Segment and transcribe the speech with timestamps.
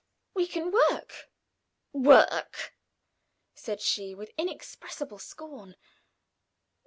[0.33, 1.29] "We can work."
[1.93, 2.73] "Work!"
[3.53, 5.75] said she, with inexpressible scorn.